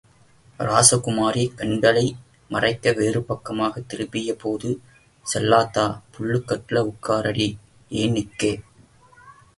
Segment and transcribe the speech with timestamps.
[0.59, 2.15] ராசகுமாரி கண்களை
[2.49, 4.81] மறைக்க வேறு பக்கமாகத் திரும்பியபோது
[5.25, 5.85] செல்லாத்தா,
[6.13, 7.49] புல்லுக்கட்டுல உட்காரண்டி
[7.89, 8.53] ஏன் நிக்கே?